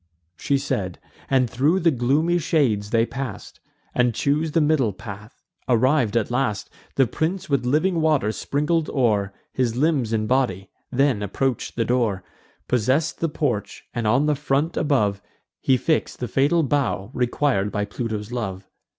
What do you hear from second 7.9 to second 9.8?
water sprinkled o'er His